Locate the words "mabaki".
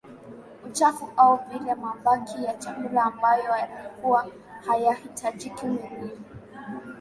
1.75-2.43